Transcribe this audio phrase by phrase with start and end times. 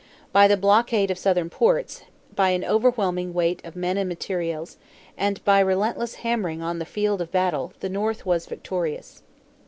[0.33, 2.05] By the blockade of Southern ports,
[2.35, 4.77] by an overwhelming weight of men and materials,
[5.15, 9.21] and by relentless hammering on the field of battle, the North was victorious.